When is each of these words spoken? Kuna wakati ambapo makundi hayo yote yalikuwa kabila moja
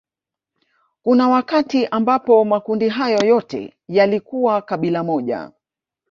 Kuna 1.03 1.29
wakati 1.29 1.87
ambapo 1.87 2.45
makundi 2.45 2.89
hayo 2.89 3.25
yote 3.25 3.73
yalikuwa 3.87 4.61
kabila 4.61 5.03
moja 5.03 5.51